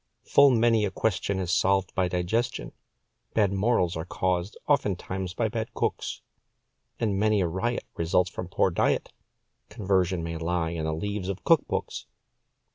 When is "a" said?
0.83-0.89, 7.41-7.47